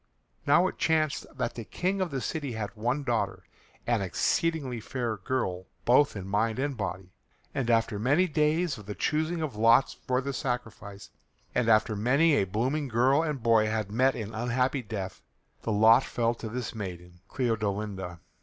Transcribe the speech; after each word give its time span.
Now 0.47 0.65
it 0.65 0.79
chanced 0.79 1.27
that 1.37 1.53
the 1.53 1.63
King 1.63 2.01
of 2.01 2.09
the 2.09 2.21
city 2.21 2.53
had 2.53 2.71
one 2.75 3.03
daughter, 3.03 3.43
an 3.85 4.01
exceeding 4.01 4.81
fair 4.81 5.15
girl 5.17 5.67
both 5.85 6.15
in 6.15 6.27
mind 6.27 6.57
and 6.57 6.75
body, 6.75 7.11
and 7.53 7.69
after 7.69 7.99
many 7.99 8.27
days 8.27 8.79
of 8.79 8.87
the 8.87 8.95
choosing 8.95 9.43
of 9.43 9.55
lots 9.55 9.93
for 9.93 10.19
the 10.19 10.33
sacrifice, 10.33 11.11
and 11.53 11.69
after 11.69 11.95
many 11.95 12.33
a 12.33 12.45
blooming 12.45 12.87
girl 12.87 13.21
and 13.21 13.43
boy 13.43 13.67
had 13.67 13.91
met 13.91 14.15
an 14.15 14.33
unhappy 14.33 14.81
death, 14.81 15.21
the 15.61 15.71
lot 15.71 16.03
fell 16.03 16.33
to 16.33 16.49
this 16.49 16.73
maiden, 16.73 17.19
Cleodolinda. 17.29 18.21